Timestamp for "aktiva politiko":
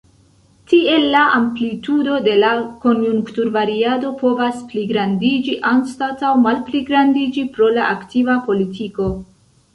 7.93-9.13